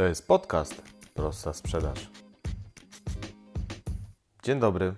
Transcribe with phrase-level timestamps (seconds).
[0.00, 0.82] To jest podcast
[1.14, 2.10] Prosta Sprzedaż.
[4.42, 4.94] Dzień dobry.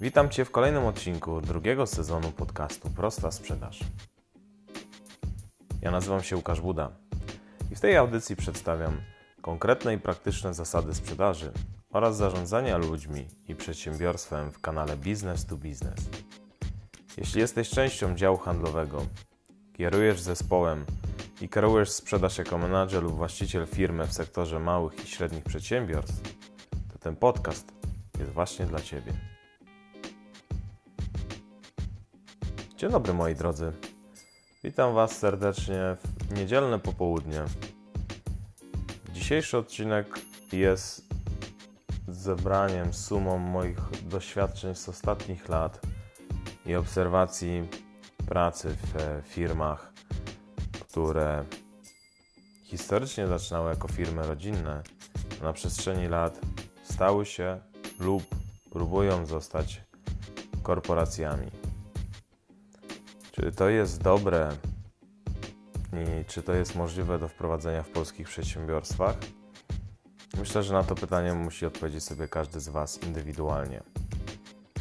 [0.00, 3.80] Witam Cię w kolejnym odcinku drugiego sezonu podcastu Prosta Sprzedaż.
[5.82, 6.90] Ja nazywam się Łukasz Buda
[7.70, 9.00] i w tej audycji przedstawiam
[9.42, 11.52] konkretne i praktyczne zasady sprzedaży
[11.90, 16.08] oraz zarządzania ludźmi i przedsiębiorstwem w kanale Business to Business.
[17.16, 19.06] Jeśli jesteś częścią działu handlowego,
[19.72, 20.84] kierujesz zespołem
[21.44, 26.20] i kierujesz sprzedaż jako menadżer lub właściciel firmy w sektorze małych i średnich przedsiębiorstw,
[26.92, 27.72] to ten podcast
[28.18, 29.12] jest właśnie dla Ciebie.
[32.76, 33.72] Dzień dobry moi drodzy.
[34.64, 35.96] Witam Was serdecznie
[36.28, 37.44] w niedzielne popołudnie.
[39.12, 40.06] Dzisiejszy odcinek
[40.52, 41.04] jest
[42.08, 45.80] zebraniem, sumą moich doświadczeń z ostatnich lat
[46.66, 47.68] i obserwacji
[48.26, 49.93] pracy w firmach,
[50.94, 51.44] które
[52.62, 54.82] historycznie zaczynały jako firmy rodzinne,
[55.42, 56.40] na przestrzeni lat
[56.82, 57.60] stały się
[57.98, 58.22] lub
[58.70, 59.80] próbują zostać
[60.62, 61.50] korporacjami.
[63.32, 64.56] Czy to jest dobre
[65.92, 69.16] i czy to jest możliwe do wprowadzenia w polskich przedsiębiorstwach?
[70.38, 73.82] Myślę, że na to pytanie musi odpowiedzieć sobie każdy z Was indywidualnie.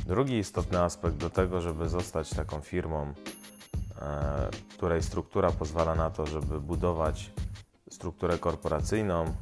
[0.07, 3.13] Drugi istotny aspekt do tego, żeby zostać taką firmą,
[4.69, 7.31] której struktura pozwala na to, żeby budować
[7.89, 9.35] strukturę korporacyjną,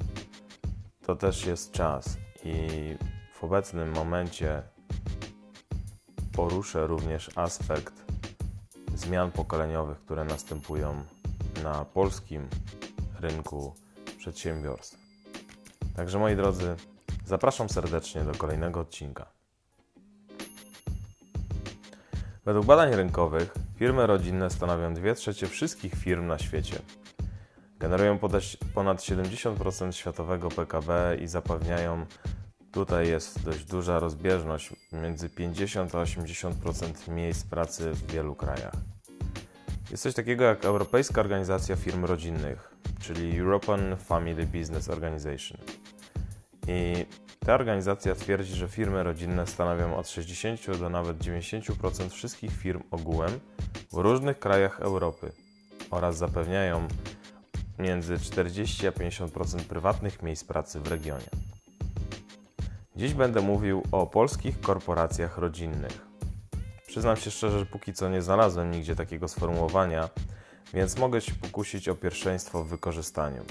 [1.06, 2.18] to też jest czas.
[2.44, 2.68] I
[3.34, 4.64] w obecnym momencie
[6.32, 7.94] poruszę również aspekt
[8.96, 11.04] zmian pokoleniowych, które następują
[11.64, 12.48] na polskim
[13.20, 13.76] rynku
[14.18, 14.98] przedsiębiorstw.
[15.96, 16.76] Także moi drodzy,
[17.26, 19.26] zapraszam serdecznie do kolejnego odcinka.
[22.46, 26.80] Według badań rynkowych firmy rodzinne stanowią 2 trzecie wszystkich firm na świecie.
[27.80, 28.20] Generują
[28.74, 32.06] ponad 70% światowego PKB i zapewniają,
[32.72, 38.74] tutaj jest dość duża rozbieżność, między 50 a 80% miejsc pracy w wielu krajach.
[39.92, 45.58] Jest coś takiego jak Europejska Organizacja Firm Rodzinnych, czyli European Family Business Organization.
[46.68, 47.06] I
[47.46, 53.40] ta organizacja twierdzi, że firmy rodzinne stanowią od 60 do nawet 90% wszystkich firm ogółem
[53.92, 55.32] w różnych krajach Europy
[55.92, 56.88] oraz zapewniają
[57.80, 61.30] między 40 a 50% prywatnych miejsc pracy w regionie.
[62.96, 66.06] Dziś będę mówił o polskich korporacjach rodzinnych.
[66.88, 70.10] Przyznam się szczerze, że póki co nie znalazłem nigdzie takiego sformułowania,
[70.74, 73.44] więc mogę się pokusić o pierwszeństwo w wykorzystaniu.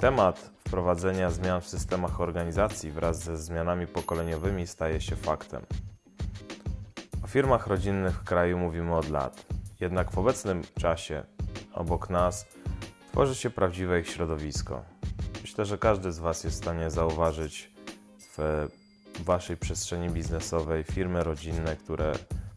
[0.00, 5.62] Temat wprowadzenia zmian w systemach organizacji wraz ze zmianami pokoleniowymi staje się faktem.
[7.24, 9.46] O firmach rodzinnych w kraju mówimy od lat,
[9.80, 11.22] jednak w obecnym czasie
[11.72, 12.46] obok nas
[13.12, 14.82] tworzy się prawdziwe ich środowisko.
[15.42, 17.70] Myślę, że każdy z Was jest w stanie zauważyć
[18.38, 18.68] w
[19.24, 22.12] Waszej przestrzeni biznesowej firmy rodzinne, które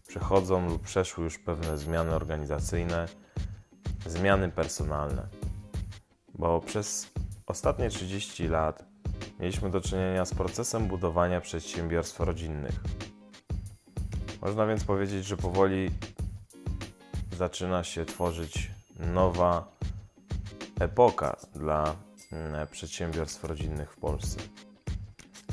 [0.08, 3.08] przechodzą lub przeszły już pewne zmiany organizacyjne,
[4.06, 5.28] zmiany personalne.
[6.34, 7.17] Bo przez
[7.48, 8.86] ostatnie 30 lat
[9.40, 12.80] mieliśmy do czynienia z procesem budowania przedsiębiorstw rodzinnych.
[14.42, 15.92] Można więc powiedzieć, że powoli
[17.38, 19.78] zaczyna się tworzyć nowa
[20.80, 21.96] epoka dla
[22.32, 24.40] mm, przedsiębiorstw rodzinnych w Polsce.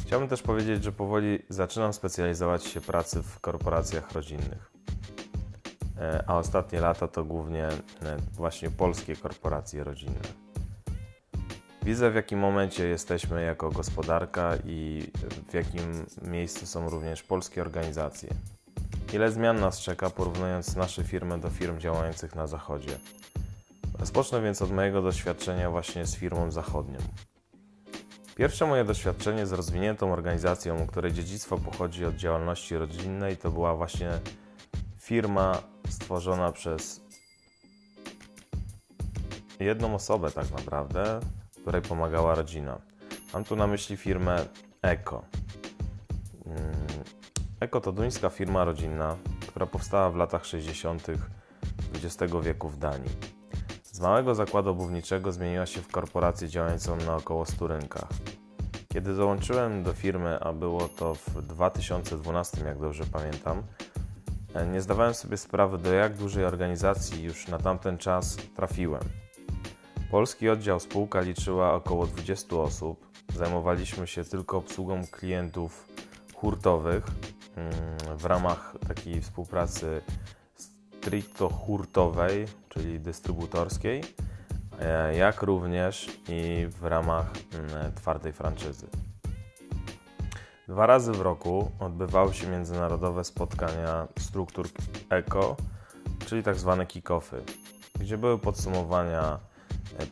[0.06, 4.72] Chciałbym też powiedzieć, że powoli zaczynam specjalizować się pracy w korporacjach rodzinnych.
[5.99, 10.44] E, a ostatnie lata to głównie e, właśnie polskie korporacje rodzinne.
[11.84, 15.11] Widzę, w jakim momencie jesteśmy jako gospodarka i
[15.49, 18.28] w jakim miejscu są również polskie organizacje.
[19.12, 22.99] Ile zmian nas czeka, porównując nasze firmy do firm działających na zachodzie.
[23.99, 26.99] Rozpocznę więc od mojego doświadczenia właśnie z firmą zachodnią.
[28.37, 34.10] Pierwsze moje doświadczenie z rozwiniętą organizacją, której dziedzictwo pochodzi od działalności rodzinnej, to była właśnie
[35.01, 37.01] firma stworzona przez
[39.60, 41.21] jedną osobę, tak naprawdę,
[41.65, 42.78] której pomagała rodzina.
[43.34, 44.47] Mam tu na myśli firmę
[44.83, 45.25] Eko.
[46.47, 46.59] Mm,
[47.61, 49.16] Eko to duńska firma rodzinna,
[49.49, 51.07] która powstała w latach 60.
[51.95, 53.11] XX wieku w Danii.
[53.83, 58.09] Z małego zakładu obuwniczego zmieniła się w korporację działającą na około 100 rynkach.
[58.89, 63.63] Kiedy dołączyłem do firmy, a było to w 2012, jak dobrze pamiętam,
[64.72, 69.23] nie zdawałem sobie sprawy, do jak dużej organizacji już na tamten czas trafiłem.
[70.15, 73.07] Polski oddział spółka liczyła około 20 osób.
[73.37, 75.89] Zajmowaliśmy się tylko obsługą klientów
[76.34, 77.05] hurtowych
[77.57, 77.72] mm,
[78.19, 80.03] w ramach takiej współpracy
[81.01, 84.05] stricto hurtowej, czyli dystrybutorskiej.
[84.81, 88.87] e, jak również i w ramach mm, twardej franczyzy.
[90.69, 94.69] Dwa razy w roku odbywały się międzynarodowe spotkania struktur
[95.11, 95.57] ECO,
[96.27, 97.41] czyli tak zwane kick-offy,
[98.01, 99.53] gdzie były podsumowania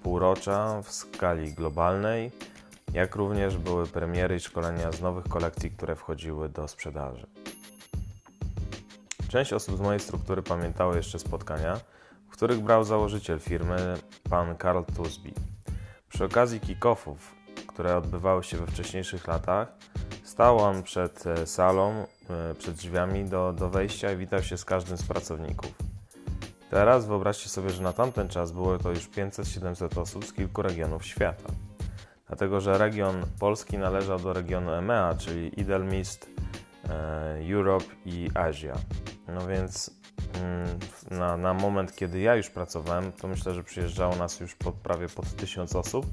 [0.03, 2.33] półrocza w skali globalnej,
[2.93, 7.27] jak również były premiery i szkolenia z nowych kolekcji, które wchodziły do sprzedaży.
[9.29, 11.81] Część osób z mojej struktury pamiętało jeszcze spotkania,
[12.29, 13.95] w których brał założyciel firmy,
[14.31, 15.33] pan Karl Tusby.
[16.09, 17.17] Przy okazji kick-offów,
[17.67, 19.73] które odbywały się we wcześniejszych latach,
[20.25, 24.65] stał on przed e, salą, e, przed drzwiami do, do wejścia i witał się z
[24.65, 25.92] każdym z pracowników.
[26.73, 31.07] Teraz wyobraźcie sobie, że na tamten czas było to już 500-700 osób z kilku regionów
[31.07, 31.49] świata.
[32.27, 36.31] Dlatego, że region polski należał do regionu EMEA, czyli Idel Mist,
[36.89, 38.75] e, Europe i Asia.
[39.29, 39.91] No więc
[40.35, 40.79] mm,
[41.11, 45.09] na, na moment, kiedy ja już pracowałem, to myślę, że przyjeżdżało nas już pod, prawie
[45.09, 46.07] pod 1000 osób,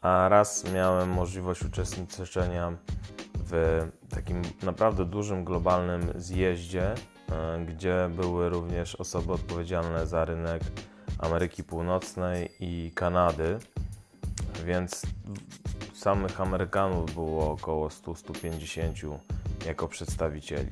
[0.00, 2.72] a raz miałem możliwość uczestniczenia
[3.34, 6.94] w takim naprawdę dużym globalnym zjeździe,
[7.66, 10.62] gdzie były również osoby odpowiedzialne za rynek
[11.18, 13.58] Ameryki Północnej i Kanady,
[14.64, 15.02] więc
[15.94, 19.18] samych Amerykanów było około 100-150
[19.66, 20.70] jako przedstawicieli.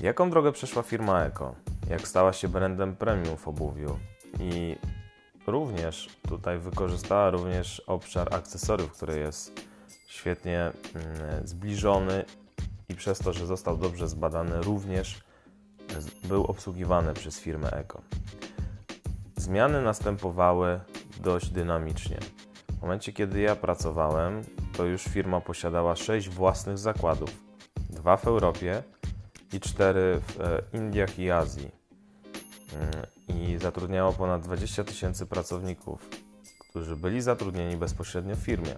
[0.00, 1.54] Jaką drogę przeszła firma Eko?
[1.90, 3.98] Jak stała się brandem premium w obuwiu?
[4.40, 4.76] I
[5.46, 9.68] również tutaj wykorzystała również obszar akcesoriów, który jest
[10.06, 12.24] świetnie mm, zbliżony
[12.88, 15.20] i przez to, że został dobrze zbadany, również
[16.24, 18.02] był obsługiwany przez firmę Eko.
[19.36, 20.80] Zmiany następowały
[21.20, 22.18] dość dynamicznie.
[22.78, 24.44] W momencie, kiedy ja pracowałem,
[24.76, 27.30] to już firma posiadała 6 własnych zakładów:
[27.90, 28.82] dwa w Europie
[29.52, 31.70] i cztery w e, Indiach i Azji.
[32.74, 36.08] Mm, I zatrudniało ponad 20 tysięcy pracowników,
[36.70, 38.76] którzy byli zatrudnieni bezpośrednio w firmie.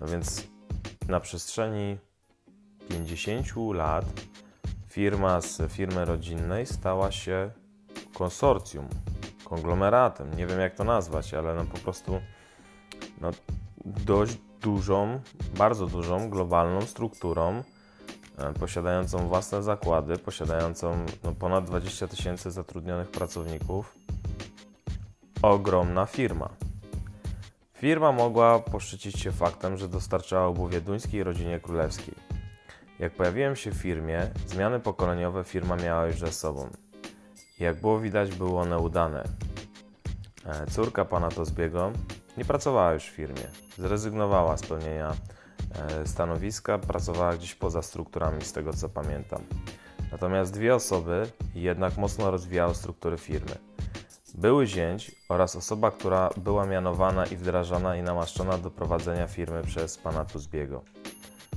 [0.00, 0.46] No więc
[1.08, 1.98] na przestrzeni
[2.88, 4.04] 50 lat
[4.88, 7.50] firma z firmy rodzinnej stała się
[8.14, 8.88] konsorcjum,
[9.44, 10.36] konglomeratem.
[10.36, 12.20] Nie wiem jak to nazwać, ale no po prostu
[13.20, 13.30] no,
[13.84, 15.20] dość dużą,
[15.58, 17.62] bardzo dużą globalną strukturą,
[18.38, 23.94] e, posiadającą własne zakłady, posiadającą no, ponad 20 tysięcy zatrudnionych pracowników.
[25.42, 26.48] Ogromna firma.
[27.74, 32.33] Firma mogła poszczycić się faktem, że dostarczała obuwie duńskiej rodzinie królewskiej.
[32.98, 36.68] Jak pojawiłem się w firmie, zmiany pokoleniowe firma miała już ze sobą.
[37.58, 39.24] Jak było widać, były one udane.
[40.46, 41.92] E, córka pana Tozbiego
[42.36, 43.46] nie pracowała już w firmie.
[43.78, 45.12] Zrezygnowała z pełnienia
[45.74, 49.42] e, stanowiska, pracowała gdzieś poza strukturami, z tego co pamiętam.
[50.12, 53.54] Natomiast dwie osoby jednak mocno rozwijały struktury firmy.
[54.34, 59.98] Były zięć oraz osoba, która była mianowana i wdrażana i namaszczona do prowadzenia firmy przez
[59.98, 60.82] pana Tuzbiego.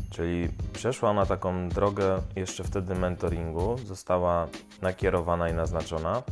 [0.10, 4.48] Czyli przeszła na taką drogę jeszcze wtedy mentoringu, została
[4.82, 6.24] nakierowana i naznaczona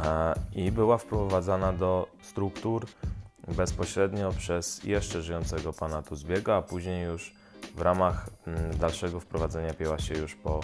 [0.00, 2.86] e, i była wprowadzana do struktur
[3.48, 7.34] bezpośrednio przez jeszcze żyjącego pana Tuzbiego, a później już
[7.74, 10.60] w ramach mm, dalszego wprowadzenia pięła się już po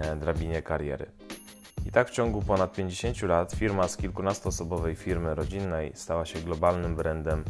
[0.00, 1.06] e, drabinie kariery.
[1.86, 6.96] I tak w ciągu ponad 50 lat firma z kilkunastoosobowej firmy rodzinnej stała się globalnym
[6.96, 7.44] brandem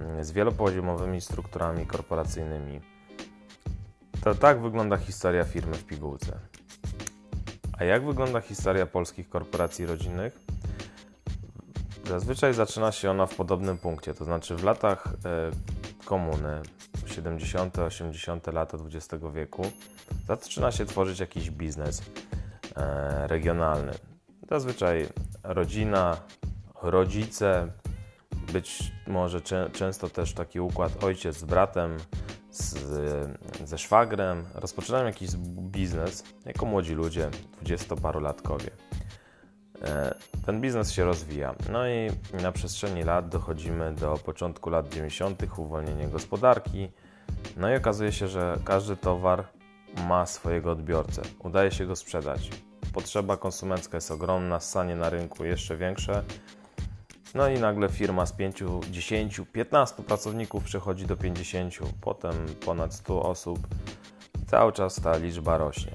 [0.00, 2.93] mm, z wielopoziomowymi strukturami korporacyjnymi.
[4.24, 6.38] To tak wygląda historia firmy w pigułce.
[7.78, 10.38] A jak wygląda historia polskich korporacji rodzinnych?
[12.08, 15.50] Zazwyczaj zaczyna się ona w podobnym punkcie, to znaczy w latach e,
[16.04, 16.62] komuny,
[17.06, 18.46] 70., 80.
[18.46, 19.62] lata XX wieku,
[20.26, 22.02] zaczyna się tworzyć jakiś biznes
[22.76, 23.92] E, regionalny.
[24.50, 25.08] Zazwyczaj
[25.42, 26.16] rodzina,
[26.82, 27.68] rodzice,
[28.52, 29.40] być może
[29.72, 31.96] często też taki układ ojciec z bratem,
[32.54, 32.78] z,
[33.64, 38.70] ze szwagrem, rozpoczynają jakiś biznes jako młodzi ludzie, dwudziestoparolatkowie.
[39.82, 40.14] E,
[40.46, 41.54] ten biznes się rozwija.
[41.72, 42.10] No i
[42.42, 46.88] na przestrzeni lat dochodzimy do początku lat 90., uwolnienie gospodarki.
[47.56, 49.44] No i okazuje się, że każdy towar
[50.08, 51.22] ma swojego odbiorcę.
[51.38, 52.50] Udaje się go sprzedać.
[52.92, 56.22] Potrzeba konsumencka jest ogromna, stanie na rynku jeszcze większe.
[57.34, 63.22] No i nagle firma z 5, 10, 15 pracowników przechodzi do 50, potem ponad 100
[63.22, 63.58] osób.
[64.42, 65.92] I cały czas ta liczba rośnie.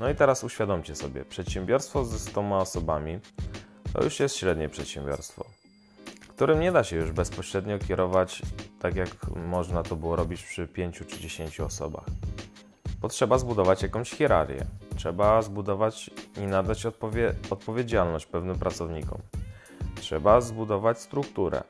[0.00, 3.18] No i teraz uświadomcie sobie, przedsiębiorstwo ze 100 osobami
[3.92, 5.44] to już jest średnie przedsiębiorstwo,
[6.28, 8.42] którym nie da się już bezpośrednio kierować
[8.80, 12.04] tak jak można to było robić przy 5 czy 10 osobach
[13.00, 14.66] potrzeba zbudować jakąś hierarchię.
[14.96, 19.18] Trzeba zbudować i nadać odpowie odpowiedzialność pewnym pracownikom.
[19.98, 21.62] Trzeba zbudować strukturę.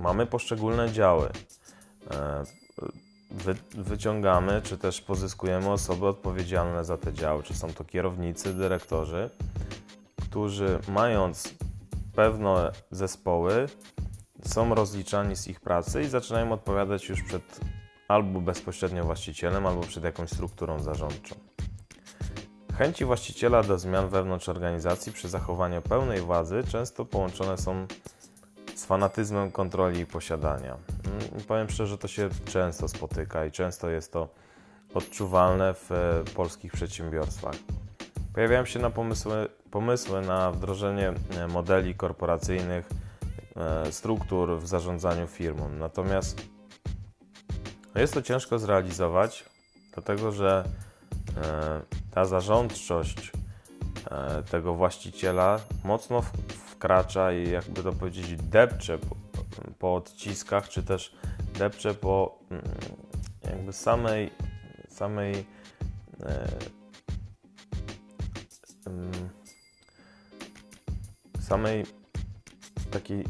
[0.00, 1.28] Mamy poszczególne działy.
[2.10, 2.44] E,
[3.30, 9.30] wy, wyciągamy, czy też pozyskujemy osoby odpowiedzialne za te działy, czy są to kierownicy, dyrektorzy,
[10.22, 11.54] którzy mając
[12.14, 13.66] pewne zespoły,
[14.44, 17.60] są rozliczani z ich pracy i zaczynają odpowiadać już przed
[18.08, 21.47] albo bezpośrednio właścicielem, albo przed jakąś strukturą zarządczą.
[22.78, 27.86] Chęci właściciela do zmian wewnątrz organizacji przy zachowaniu pełnej władzy często połączone są
[28.74, 30.76] z fanatyzmem kontroli i posiadania.
[31.06, 34.28] Mm, powiem szczerze, to się często spotyka i często jest to
[34.94, 37.54] odczuwalne w e, polskich przedsiębiorstwach.
[38.34, 42.88] Pojawiają się na pomysły, pomysły na wdrożenie e, modeli korporacyjnych,
[43.56, 45.68] e, struktur w zarządzaniu firmą.
[45.68, 46.42] Natomiast
[47.94, 49.44] jest to ciężko zrealizować,
[49.94, 50.64] dlatego że
[52.10, 53.32] ta zarządczość
[54.50, 59.16] tego właściciela mocno wkracza i jakby to powiedzieć depcze po,
[59.78, 61.14] po odciskach, czy też
[61.58, 62.64] depcze po mm,
[63.44, 64.30] jakby samej
[64.98, 65.46] samej
[66.20, 66.48] e,
[68.86, 69.12] mm,
[71.40, 71.86] samej
[72.90, 73.24] takiej,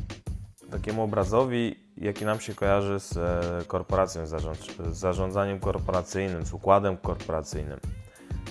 [0.71, 7.81] takiemu obrazowi, jaki nam się kojarzy z e, korporacją, z zarządzaniem korporacyjnym, z układem korporacyjnym.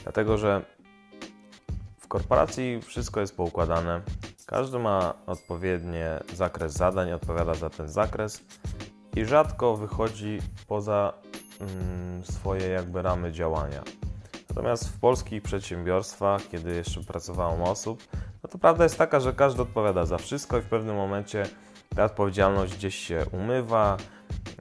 [0.08, 0.62] Dlatego, że
[2.00, 4.02] w korporacji wszystko jest poukładane,
[4.46, 6.00] każdy ma odpowiedni
[6.34, 8.42] zakres zadań, odpowiada za ten zakres
[9.16, 11.14] i rzadko wychodzi poza
[11.60, 13.84] mm, swoje jakby ramy działania.
[14.50, 18.04] Natomiast w polskich przedsiębiorstwach, kiedy jeszcze pracowałem osób,
[18.44, 21.44] no to prawda jest taka, że każdy odpowiada za wszystko i w pewnym momencie
[21.96, 23.98] ta odpowiedzialność gdzieś się umywa.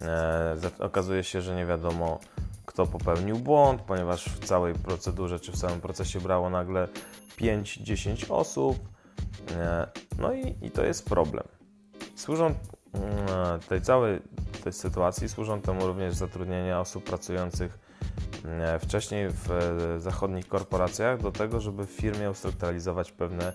[0.03, 2.19] E, okazuje się, że nie wiadomo,
[2.67, 6.89] kto popełnił błąd, ponieważ w całej procedurze czy w całym procesie brało nagle
[7.39, 8.97] 5-10 osób
[9.51, 9.87] E,
[10.19, 11.45] no i, i to jest problem.
[12.17, 12.57] Służą mm,
[13.69, 14.21] tej całej
[14.65, 17.79] tej sytuacji, służą temu również zatrudnienia osób pracujących
[18.45, 23.53] e, wcześniej w e, zachodnich korporacjach do tego, żeby w firmie ustrukturalizować pewne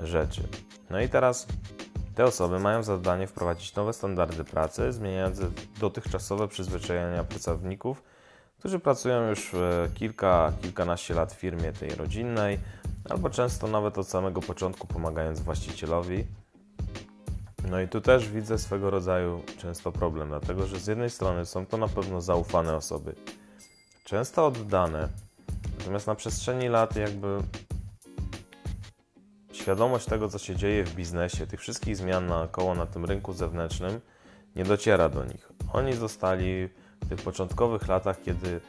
[0.00, 0.42] rzeczy.
[0.90, 1.46] No i teraz
[2.14, 5.40] te osoby mają zadanie wprowadzić nowe standardy pracy, zmieniając
[5.80, 8.02] dotychczasowe przyzwyczajenia pracowników,
[8.62, 9.52] którzy pracują już
[9.94, 12.58] kilka, kilkanaście lat w firmie tej rodzinnej,
[13.10, 16.24] albo często nawet od samego początku pomagając właścicielowi.
[17.70, 21.66] No i tu też widzę swego rodzaju często problem, dlatego że z jednej strony są
[21.66, 23.14] to na pewno zaufane osoby,
[24.04, 25.08] często oddane,
[25.78, 27.38] natomiast na przestrzeni lat jakby
[29.52, 34.00] świadomość tego, co się dzieje w biznesie, tych wszystkich zmian naokoło na tym rynku zewnętrznym,
[34.56, 35.52] nie dociera do nich.
[35.72, 36.68] Oni zostali
[37.02, 38.60] w tych początkowych latach, kiedy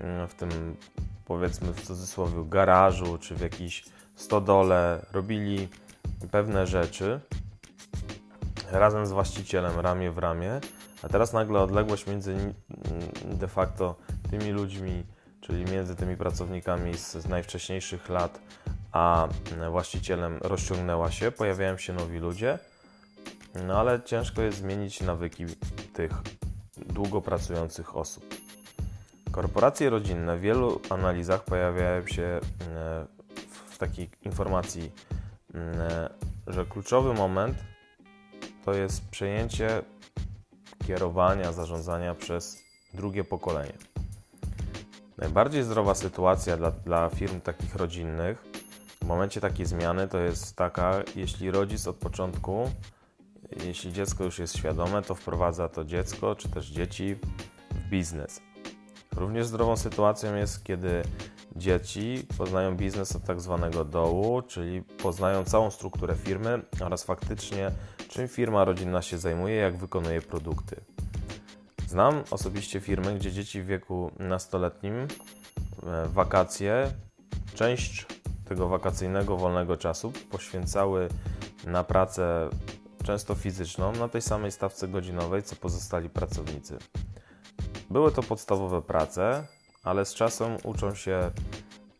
[0.00, 0.76] mm, w tym
[1.24, 3.84] powiedzmy w cudzysłowie garażu czy w jakiejś
[4.16, 5.68] stodole robili
[6.30, 7.20] pewne rzeczy
[8.70, 10.60] razem z właścicielem ramię w ramię,
[11.02, 12.54] a teraz nagle odległość między
[13.24, 13.94] de facto
[14.30, 15.04] tymi ludźmi,
[15.40, 18.40] czyli między tymi pracownikami z, z najwcześniejszych lat,
[18.92, 19.28] a
[19.70, 22.58] właścicielem rozciągnęła się, pojawiają się nowi ludzie,
[23.66, 25.44] no ale ciężko jest zmienić nawyki
[25.92, 26.12] tych
[26.86, 28.24] długo pracujących osób.
[29.32, 32.40] Korporacje rodzinne w wielu analizach pojawiają się e,
[33.70, 34.92] w takiej informacji,
[35.54, 36.10] e,
[36.46, 37.58] że kluczowy moment
[38.64, 39.82] to jest przejęcie
[40.86, 42.62] kierowania, zarządzania przez
[42.94, 43.72] drugie pokolenie.
[45.18, 48.44] Najbardziej zdrowa sytuacja dla, dla firm takich rodzinnych
[49.02, 52.70] w momencie takiej zmiany to jest taka, jeśli rodzic od początku,
[53.64, 57.16] jeśli dziecko już jest świadome, to wprowadza to dziecko czy też dzieci
[57.70, 58.40] w biznes
[59.16, 61.02] Również zdrową sytuacją jest, kiedy
[61.56, 67.70] dzieci poznają biznes od tak zwanego dołu, czyli poznają całą strukturę firmy oraz faktycznie
[68.08, 70.80] czym firma rodzinna się zajmuje, jak wykonuje produkty.
[71.88, 75.06] Znam osobiście firmy, gdzie dzieci w wieku nastoletnim e,
[76.08, 76.92] wakacje,
[77.54, 78.06] część
[78.48, 81.08] tego wakacyjnego wolnego czasu poświęcały
[81.66, 82.50] na pracę
[83.02, 86.78] często fizyczną na tej samej stawce godzinowej co pozostali pracownicy.
[87.90, 89.46] Były to podstawowe prace,
[89.84, 91.30] ale z czasem uczą się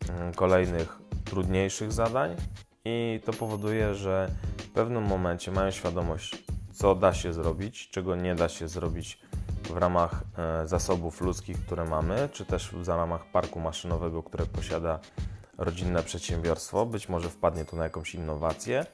[0.08, 2.36] mm, kolejnych trudniejszych zadań
[2.84, 8.34] i to powoduje, że w pewnym momencie mają świadomość, co da się zrobić, czego nie
[8.34, 9.18] da się zrobić
[9.64, 14.98] w ramach e, zasobów ludzkich, które mamy, czy też w ramach parku maszynowego, które posiada
[15.58, 16.86] rodzinne przedsiębiorstwo.
[16.86, 18.86] Być może wpadnie tu na jakąś innowację,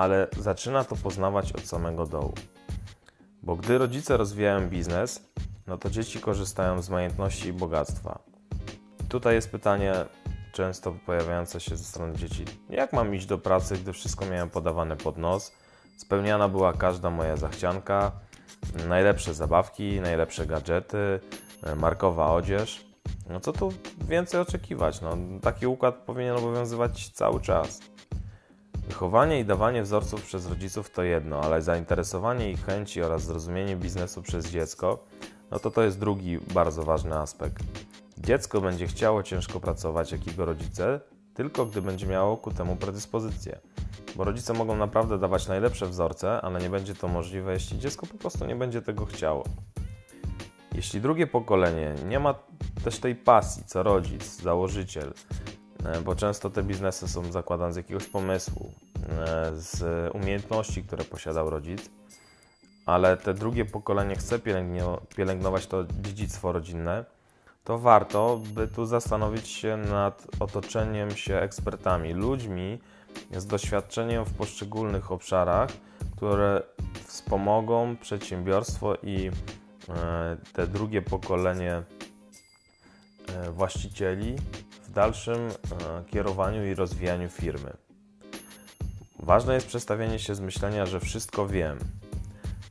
[0.00, 2.34] ale zaczyna to poznawać od samego dołu.
[3.42, 5.22] Bo gdy rodzice rozwijają biznes,
[5.66, 8.18] no to dzieci korzystają z majątności i bogactwa.
[9.08, 9.94] Tutaj jest pytanie,
[10.52, 12.44] często pojawiające się ze strony dzieci.
[12.70, 15.52] Jak mam iść do pracy, gdy wszystko miałem podawane pod nos?
[15.96, 18.12] Spełniana była każda moja zachcianka,
[18.88, 21.20] najlepsze zabawki, najlepsze gadżety,
[21.76, 22.86] markowa odzież.
[23.28, 23.72] No co tu
[24.08, 25.00] więcej oczekiwać?
[25.00, 27.80] No, taki układ powinien obowiązywać cały czas.
[28.90, 34.22] Wychowanie i dawanie wzorców przez rodziców to jedno, ale zainteresowanie ich chęci oraz zrozumienie biznesu
[34.22, 35.04] przez dziecko,
[35.50, 37.62] no to to jest drugi bardzo ważny aspekt.
[38.18, 41.00] Dziecko będzie chciało ciężko pracować, jak jego rodzice,
[41.34, 43.60] tylko gdy będzie miało ku temu predyspozycję.
[44.16, 48.18] Bo rodzice mogą naprawdę dawać najlepsze wzorce, ale nie będzie to możliwe, jeśli dziecko po
[48.18, 49.44] prostu nie będzie tego chciało.
[50.74, 52.34] Jeśli drugie pokolenie nie ma
[52.84, 55.12] też tej pasji, co rodzic, założyciel,
[56.04, 58.72] bo często te biznesy są zakładane z jakiegoś pomysłu,
[59.08, 59.82] e, z
[60.14, 61.90] umiejętności, które posiadał rodzic,
[62.86, 64.38] ale te drugie pokolenie chce
[65.16, 67.04] pielęgnować to dziedzictwo rodzinne,
[67.64, 72.78] to warto by tu zastanowić się nad otoczeniem się ekspertami, ludźmi
[73.36, 75.70] z doświadczeniem w poszczególnych obszarach,
[76.16, 76.62] które
[77.06, 79.30] wspomogą przedsiębiorstwo i
[79.88, 81.82] e, te drugie pokolenie e,
[83.50, 84.36] właścicieli
[84.90, 85.52] w dalszym e,
[86.10, 87.72] kierowaniu i rozwijaniu firmy.
[89.18, 91.78] Ważne jest przestawienie się z myślenia, że wszystko wiem,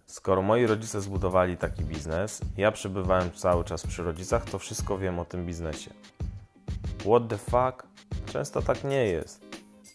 [0.06, 5.20] Skoro moi rodzice zbudowali taki biznes, ja przebywałem cały czas przy rodzicach, to wszystko wiem
[5.20, 5.92] o tym biznesie.
[7.00, 7.88] What the fuck?
[8.26, 9.46] Często tak nie jest.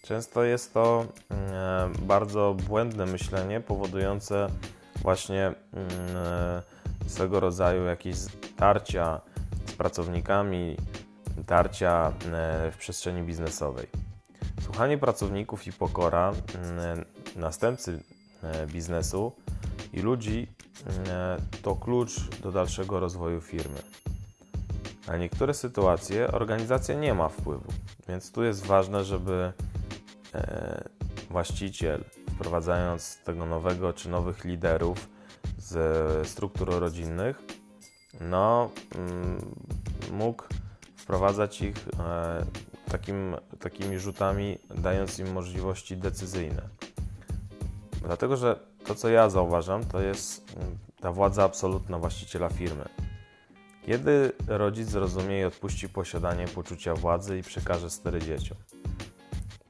[0.03, 4.49] Często jest to e, bardzo błędne myślenie, powodujące
[5.03, 5.57] właśnie mm,
[6.17, 6.63] e,
[7.07, 8.17] swego rodzaju jakieś
[8.57, 9.21] tarcia
[9.67, 10.77] z pracownikami,
[11.47, 13.87] tarcia e, w przestrzeni biznesowej.
[14.63, 16.33] Słuchanie pracowników i pokora
[17.37, 18.03] następcy
[18.43, 19.33] e, biznesu
[19.93, 20.49] i ludzi
[21.09, 23.83] e, to klucz do dalszego rozwoju firmy.
[25.07, 27.73] Na niektóre sytuacje organizacja nie ma wpływu,
[28.09, 29.53] więc tu jest ważne, żeby
[31.31, 35.09] właściciel, wprowadzając tego nowego czy nowych liderów
[35.59, 37.43] z struktur rodzinnych,
[38.21, 38.71] no,
[40.13, 40.45] mógł
[41.05, 42.45] wprowadzać ich e,
[42.91, 46.63] takim, takimi rzutami, dając im możliwości decyzyjne.
[48.03, 52.85] Dlatego, że to, co ja zauważam, to jest mm, ta władza absolutna właściciela firmy.
[53.87, 58.59] Kiedy rodzic zrozumie i odpuści posiadanie poczucia władzy i przekaże stery dzieciom,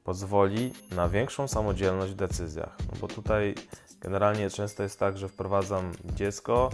[0.05, 2.77] pozwoli na większą samodzielność w decyzjach.
[2.92, 3.55] No bo tutaj
[4.01, 6.70] generalnie często jest tak, że wprowadzam dziecko,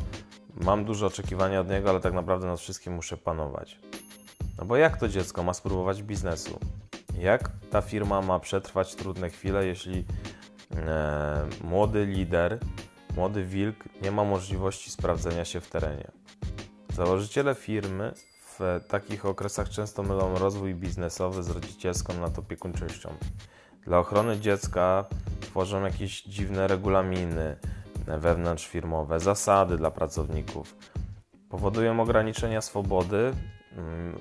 [0.55, 3.79] mam duże oczekiwania od niego, ale tak naprawdę nad wszystkim muszę panować.
[4.61, 6.59] No bo jak to dziecko ma spróbować biznesu?
[7.19, 10.05] Jak ta firma ma przetrwać trudne chwile, jeśli
[10.77, 12.59] e, młody lider,
[13.17, 16.11] młody wilk nie ma możliwości sprawdzenia się w terenie.
[16.95, 18.13] Założyciele firmy
[18.59, 23.15] w takich okresach często mylą rozwój biznesowy z rodzicielską nadopiekuńczością.
[23.87, 25.05] Dla ochrony dziecka
[25.41, 27.57] tworzą jakieś dziwne regulaminy
[28.07, 30.77] wewnątrzfirmowe, zasady dla pracowników.
[31.49, 33.33] Powodują ograniczenia swobody,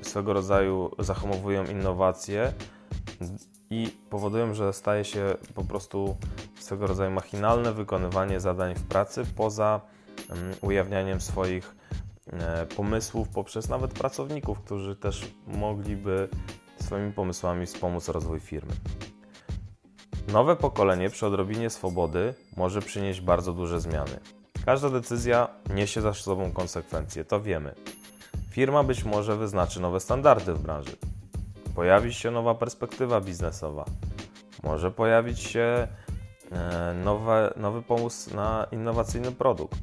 [0.01, 2.53] swego rodzaju zahamowują innowacje
[3.69, 6.17] i powodują, że staje się po prostu
[6.59, 9.81] swego rodzaju machinalne wykonywanie zadań w pracy poza
[10.29, 11.75] mm, ujawnianiem swoich
[12.27, 16.29] e, pomysłów poprzez nawet pracowników, którzy też mogliby
[16.81, 18.73] swoimi pomysłami wspomóc rozwój firmy.
[20.27, 24.19] Nowe pokolenie przy odrobinie swobody może przynieść bardzo duże zmiany.
[24.65, 27.75] Każda decyzja niesie za sobą konsekwencje, to wiemy.
[28.49, 30.95] Firma być może wyznaczy nowe standardy w branży,
[31.75, 33.85] pojawi się nowa perspektywa biznesowa,
[34.63, 35.87] może pojawić się
[36.51, 39.79] e, nowe, nowy pomysł na innowacyjny produkt.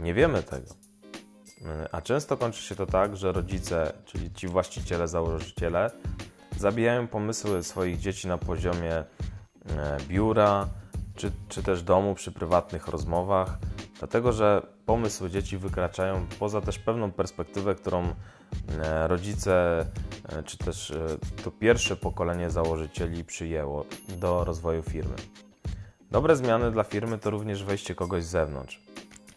[0.00, 0.66] Nie wiemy tego.
[1.64, 5.90] E, a często kończy się to tak, że rodzice, czyli ci właściciele, założyciele,
[6.56, 9.04] zabijają pomysły swoich dzieci na poziomie e,
[10.08, 10.68] biura
[11.16, 13.58] czy, czy też domu przy prywatnych rozmowach,
[13.98, 18.14] dlatego że pomysły dzieci wykraczają poza też pewną perspektywę, którą
[19.06, 19.84] rodzice
[20.28, 21.06] E, czy też e,
[21.44, 25.14] to pierwsze pokolenie założycieli przyjęło do rozwoju firmy.
[26.10, 28.80] Dobre zmiany dla firmy to również wejście kogoś z zewnątrz.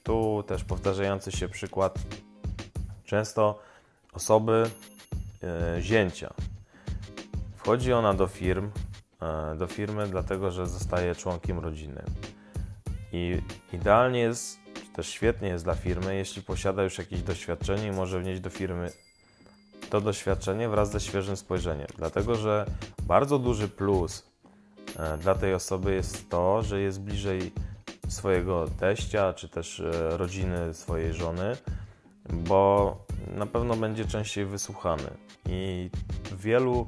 [0.03, 1.99] Tu też powtarzający się przykład
[3.05, 3.59] często
[4.13, 4.69] osoby
[5.43, 6.33] e, zięcia.
[7.55, 8.71] Wchodzi ona do firm,
[9.57, 12.03] do firmy dlatego, że zostaje członkiem rodziny.
[13.13, 13.41] I
[13.73, 18.19] idealnie jest, czy też świetnie jest dla firmy, jeśli posiada już jakieś doświadczenie i może
[18.19, 18.91] wnieść do firmy
[19.89, 21.87] to doświadczenie wraz ze świeżym spojrzeniem.
[21.97, 22.65] Dlatego, że
[23.03, 24.23] bardzo duży plus
[24.99, 27.51] e, dla tej osoby jest to, że jest bliżej
[28.07, 31.57] swojego teścia, czy też e, rodziny swojej żony,
[32.29, 32.97] bo
[33.35, 35.09] na pewno będzie częściej wysłuchany.
[35.45, 35.89] I
[36.37, 36.87] wielu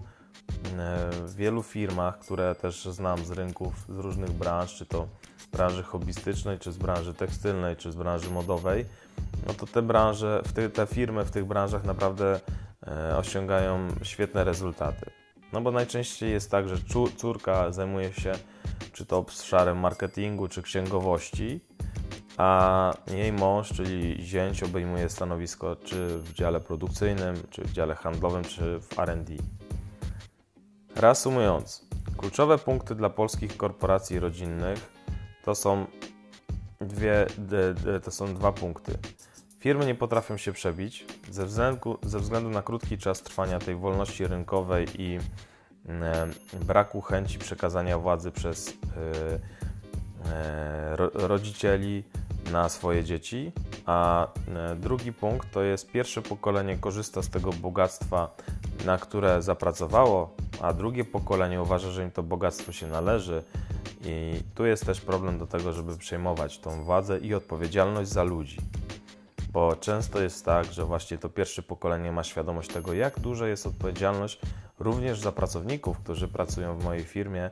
[1.25, 5.07] w wielu firmach, które też znam z rynków, z różnych branż, czy to
[5.51, 8.85] branży hobbystycznej, czy z branży tekstylnej, czy z branży modowej,
[9.47, 12.39] no to te branże, te, te firmy w tych branżach naprawdę
[12.87, 15.11] e, osiągają świetne rezultaty.
[15.53, 16.75] No bo najczęściej jest tak, że
[17.17, 18.31] córka zajmuje się
[18.93, 21.59] czy to obszarem marketingu, czy księgowości,
[22.37, 28.43] a jej mąż, czyli zięć, obejmuje stanowisko czy w dziale produkcyjnym, czy w dziale handlowym,
[28.43, 29.33] czy w RD.
[30.95, 31.85] Reasumując,
[32.17, 34.91] kluczowe punkty dla polskich korporacji rodzinnych
[35.43, 35.85] to są,
[36.81, 37.27] dwie,
[38.03, 38.97] to są dwa punkty.
[39.59, 44.27] Firmy nie potrafią się przebić ze względu, ze względu na krótki czas trwania tej wolności
[44.27, 45.19] rynkowej i
[45.89, 46.27] e,
[46.65, 48.73] braku chęci przekazania władzy przez e,
[50.31, 52.03] e, rodzicieli
[52.51, 53.51] na swoje dzieci.
[53.85, 54.27] A
[54.75, 58.35] drugi punkt to jest pierwsze pokolenie korzysta z tego bogactwa,
[58.85, 63.43] na które zapracowało, a drugie pokolenie uważa, że im to bogactwo się należy.
[64.05, 68.57] I tu jest też problem do tego, żeby przejmować tą władzę i odpowiedzialność za ludzi
[69.53, 73.67] bo często jest tak, że właśnie to pierwsze pokolenie ma świadomość tego, jak duża jest
[73.67, 74.39] odpowiedzialność
[74.79, 77.49] również za pracowników, którzy pracują w mojej firmie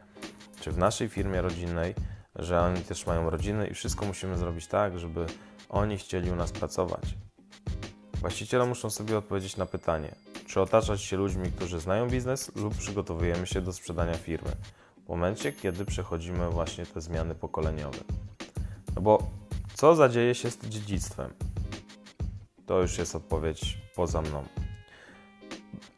[0.62, 1.96] czy w naszej firmie rodzinnej,
[2.40, 5.26] że oni też mają rodziny i wszystko musimy zrobić tak, żeby
[5.70, 7.04] oni chcieli u nas pracować.
[8.14, 10.16] Właściciele muszą sobie odpowiedzieć na pytanie,
[10.48, 14.52] czy otaczać się ludźmi, którzy znają biznes, lub przygotowujemy się do sprzedania firmy
[15.06, 18.00] w momencie, kiedy przechodzimy właśnie te zmiany pokoleniowe.
[18.96, 19.30] No bo
[19.74, 21.34] co zadzieje się z dziedzictwem?
[22.66, 24.44] To już jest odpowiedź poza mną.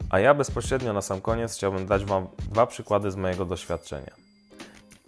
[0.10, 4.15] A ja bezpośrednio na sam koniec chciałbym dać Wam dwa przykłady z mojego doświadczenia.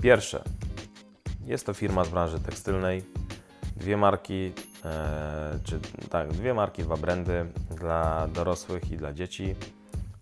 [0.01, 0.43] Pierwsze.
[1.47, 3.03] Jest to firma z branży tekstylnej.
[3.75, 4.53] Dwie marki,
[4.85, 5.79] e, czy
[6.09, 7.45] tak, dwie marki, dwa brandy
[7.77, 9.55] dla dorosłych i dla dzieci.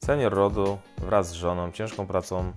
[0.05, 2.53] Senior rodu wraz z żoną ciężką pracą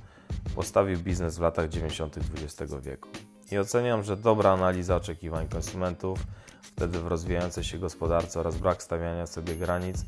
[0.55, 2.19] postawił biznes w latach 90.
[2.43, 3.09] XX wieku.
[3.53, 6.19] I oceniam, że dobra analiza oczekiwań konsumentów
[6.63, 10.05] wtedy w rozwijającej się gospodarce oraz brak stawiania sobie granic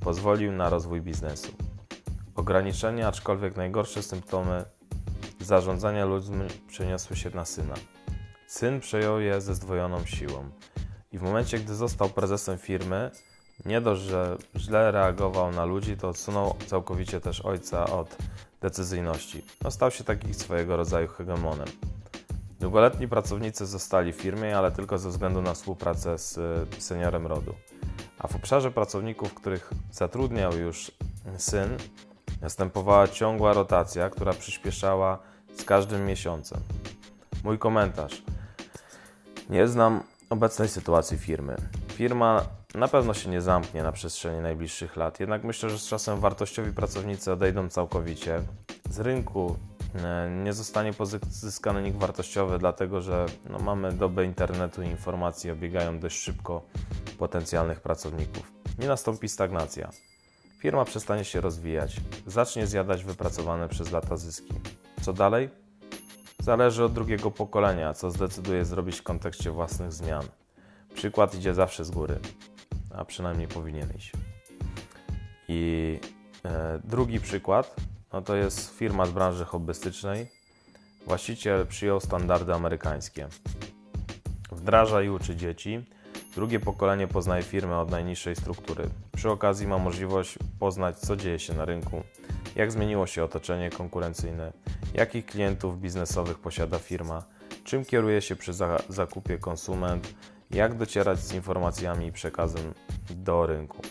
[0.00, 1.52] pozwolił na rozwój biznesu.
[2.34, 4.64] Ograniczenia, aczkolwiek najgorsze symptomy
[5.40, 7.74] zarządzania ludźmi przeniosły się na syna.
[8.48, 10.50] Syn przejął je ze zdwojoną siłą
[11.12, 13.10] i w momencie, gdy został prezesem firmy,
[13.66, 18.16] nie dość, że źle reagował na ludzi, to odsunął całkowicie też ojca od
[18.60, 19.44] decyzyjności.
[19.64, 21.68] No, stał się taki swojego rodzaju hegemonem.
[22.60, 27.54] Długoletni pracownicy zostali w firmie, ale tylko ze względu na współpracę z e, seniorem rodu.
[28.18, 30.90] A w obszarze pracowników, których zatrudniał już
[31.36, 31.76] syn,
[32.40, 35.18] następowała ciągła rotacja, która przyspieszała
[35.58, 36.60] z każdym miesiącem.
[37.44, 38.22] Mój komentarz.
[39.48, 41.56] Nie znam obecnej sytuacji firmy.
[41.88, 46.20] Firma na pewno się nie zamknie na przestrzeni najbliższych lat, jednak myślę, że z czasem
[46.20, 48.42] wartościowi pracownicy odejdą całkowicie.
[48.90, 49.56] Z rynku
[49.94, 56.00] E, nie zostanie pozyskany nikt wartościowy, dlatego że no, mamy dobę internetu i informacji obiegają
[56.00, 56.62] dość szybko
[57.18, 58.52] potencjalnych pracowników.
[58.78, 59.90] Nie nastąpi stagnacja.
[60.58, 64.54] Firma przestanie się rozwijać, zacznie zjadać wypracowane przez lata zyski.
[65.02, 65.48] Co dalej?
[66.48, 70.24] Zależy od drugiego pokolenia, co zdecyduje zrobić w kontekście własnych zmian.
[70.94, 72.18] Przykład idzie zawsze z góry,
[72.94, 74.12] a przynajmniej powinien iść.
[75.48, 76.00] I
[76.44, 77.76] e, drugi przykład
[78.12, 80.26] no to jest firma z branży hobbystycznej.
[81.06, 83.28] Właściciel przyjął standardy amerykańskie.
[84.52, 85.84] Wdraża i uczy dzieci.
[86.34, 88.84] Drugie pokolenie poznaje firmę od najniższej struktury.
[89.16, 92.02] Przy okazji ma możliwość poznać, co dzieje się na rynku,
[92.56, 94.52] jak zmieniło się otoczenie konkurencyjne,
[94.94, 97.24] jakich klientów biznesowych posiada firma,
[97.64, 98.52] czym kieruje się przy
[98.88, 100.14] zakupie konsument,
[100.50, 102.74] jak docierać z informacjami i przekazem
[103.10, 103.82] do rynku.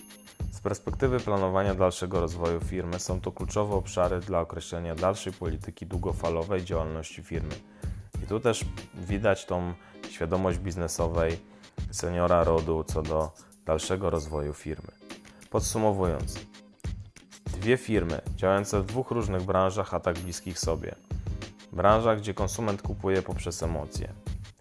[0.51, 6.65] Z perspektywy planowania dalszego rozwoju firmy są to kluczowe obszary dla określenia dalszej polityki długofalowej
[6.65, 7.55] działalności firmy.
[8.23, 9.73] I tu też widać tą
[10.09, 11.39] świadomość biznesowej
[11.91, 13.31] seniora rodu co do
[13.65, 14.91] dalszego rozwoju firmy.
[15.49, 16.39] Podsumowując,
[17.45, 20.95] dwie firmy działające w dwóch różnych branżach, a tak bliskich sobie.
[21.73, 24.13] Branżach, gdzie konsument kupuje poprzez emocje.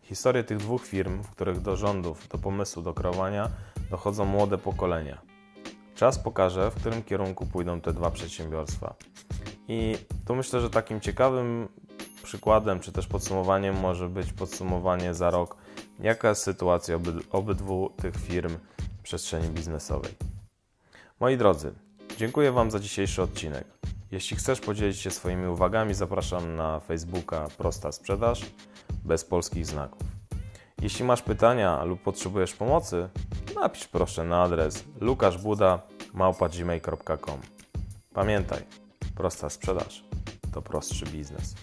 [0.02, 3.50] Historie tych dwóch firm, w których do rządów, do pomysłu, do kreowania
[3.90, 5.18] dochodzą młode pokolenia.
[5.94, 8.94] Czas pokaże, w którym kierunku pójdą te dwa przedsiębiorstwa.
[9.68, 11.68] I tu myślę, że takim ciekawym
[12.22, 15.56] przykładem, czy też podsumowaniem może być podsumowanie za rok,
[16.00, 16.98] jaka jest sytuacja
[17.30, 18.56] obydwu tych firm
[18.98, 20.12] w przestrzeni biznesowej.
[21.20, 21.72] Moi drodzy,
[22.16, 23.64] dziękuję Wam za dzisiejszy odcinek.
[24.10, 28.40] Jeśli chcesz podzielić się swoimi uwagami, zapraszam na Facebooka Prosta Sprzedaż
[29.04, 30.02] bez polskich znaków.
[30.82, 33.08] Jeśli masz pytania lub potrzebujesz pomocy,
[33.54, 37.40] napisz proszę na adres lukaszbuda.gmail.com
[38.14, 38.62] Pamiętaj,
[39.14, 40.04] Prosta sprzedaż
[40.52, 41.54] to prostszy biznes.